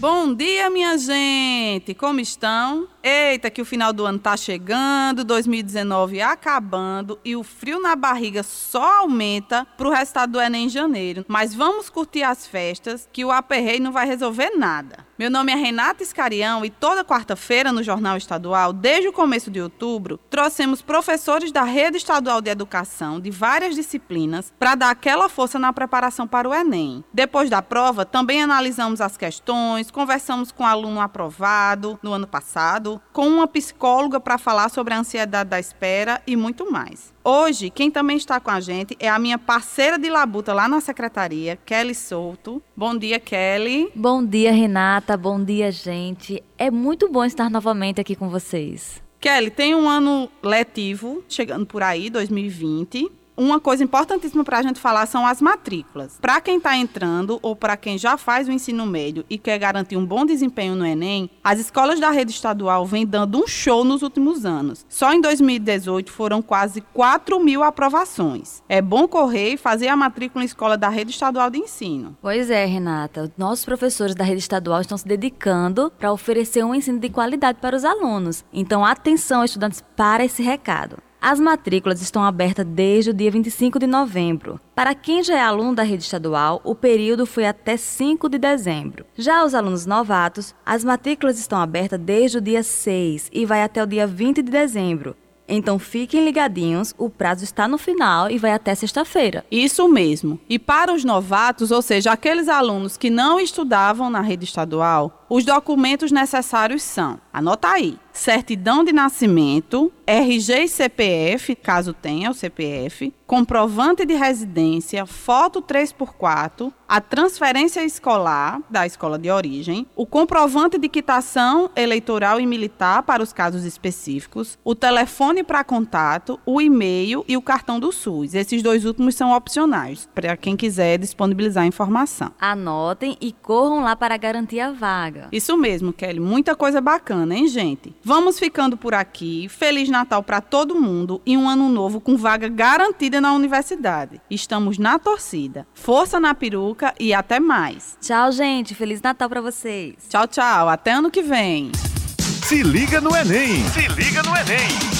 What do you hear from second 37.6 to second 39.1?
quem também está com a gente é